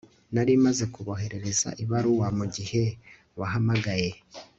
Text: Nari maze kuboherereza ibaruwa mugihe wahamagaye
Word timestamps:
Nari 0.33 0.53
maze 0.65 0.83
kuboherereza 0.93 1.69
ibaruwa 1.83 2.27
mugihe 2.37 2.83
wahamagaye 3.39 4.09